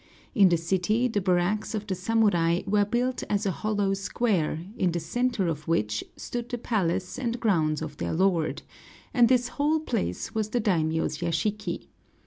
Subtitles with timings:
[0.33, 4.91] In the city the barracks of the samurai were built as a hollow square, in
[4.93, 8.63] the centre of which stood the palace and grounds of their lord,
[9.13, 11.85] and this whole place was the daimiō's yashiki.